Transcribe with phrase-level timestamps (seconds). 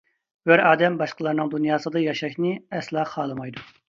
[0.51, 3.67] ھۆر ئادەم باشقىلارنىڭ دۇنياسىدا ياشاشنى ئەسلا خالىمايدۇ.